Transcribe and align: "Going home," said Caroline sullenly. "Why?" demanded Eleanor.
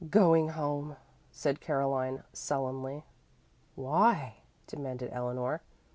"Going 0.09 0.49
home," 0.49 0.95
said 1.31 1.61
Caroline 1.61 2.23
sullenly. 2.33 3.05
"Why?" 3.75 4.37
demanded 4.65 5.11
Eleanor. 5.13 5.61